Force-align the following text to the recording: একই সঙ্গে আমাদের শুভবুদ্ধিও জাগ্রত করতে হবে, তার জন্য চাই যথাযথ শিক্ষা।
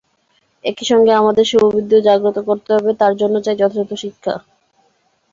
একই 0.65 0.85
সঙ্গে 0.91 1.11
আমাদের 1.13 1.45
শুভবুদ্ধিও 1.47 2.05
জাগ্রত 2.07 2.37
করতে 2.47 2.69
হবে, 2.75 2.91
তার 3.01 3.13
জন্য 3.21 3.35
চাই 3.45 3.57
যথাযথ 3.57 3.91
শিক্ষা। 4.03 4.33